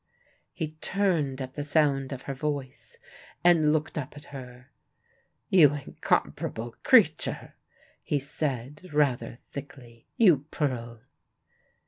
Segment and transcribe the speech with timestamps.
[0.51, 2.97] He turned at the sound of her voice,
[3.43, 4.71] and looked up at her.
[5.49, 7.53] "You incomparable creature,"
[8.01, 10.07] he said rather thickly.
[10.17, 11.01] "You pearl!"